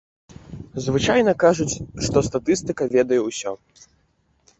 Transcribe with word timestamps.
Звычайна 0.85 1.33
кажуць, 1.43 1.69
што 2.05 2.17
статыстыка 2.29 2.83
ведае 2.95 3.21
ўсё. 3.29 3.51